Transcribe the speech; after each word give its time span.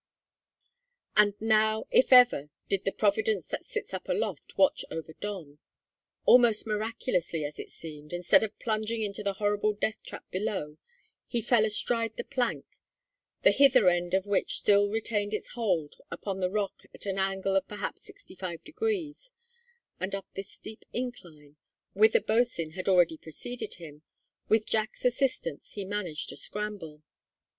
[Illustration: 1.15 1.35
0223] 1.41 1.45
And 1.45 1.61
now, 1.61 1.85
if 1.91 2.11
ever, 2.11 2.49
did 2.67 2.85
the 2.85 2.91
"Providence 2.91 3.45
that 3.49 3.63
sits 3.65 3.93
up 3.93 4.09
aloft" 4.09 4.57
watch 4.57 4.83
over 4.89 5.13
Don. 5.13 5.59
Almost 6.25 6.65
miraculously, 6.65 7.45
as 7.45 7.59
it 7.59 7.69
seemed, 7.69 8.11
instead 8.11 8.43
of 8.43 8.57
plunging 8.57 9.03
into 9.03 9.21
the 9.21 9.33
horrible 9.33 9.73
death 9.73 10.01
trap 10.03 10.25
below, 10.31 10.79
he 11.27 11.39
fell 11.39 11.65
astride 11.65 12.17
the 12.17 12.23
plank, 12.23 12.65
the 13.43 13.51
hither 13.51 13.89
end 13.89 14.15
of 14.15 14.25
which 14.25 14.57
still 14.57 14.89
retained 14.89 15.35
its 15.35 15.49
hold 15.49 15.97
upon 16.09 16.39
the 16.39 16.49
rock 16.49 16.81
at 16.95 17.05
an 17.05 17.19
angle 17.19 17.55
of 17.55 17.67
perhaps 17.67 18.01
sixty 18.03 18.33
five 18.33 18.63
degrees; 18.63 19.31
and 19.99 20.15
up 20.15 20.25
this 20.33 20.49
steep 20.49 20.83
incline 20.93 21.57
whither 21.93 22.21
Bosin 22.21 22.71
had 22.71 22.89
already 22.89 23.17
preceded 23.17 23.75
him 23.75 24.01
with 24.49 24.65
Jack's 24.65 25.05
assistance 25.05 25.73
he 25.73 25.85
managed 25.85 26.27
to 26.29 26.35
scramble. 26.37 27.03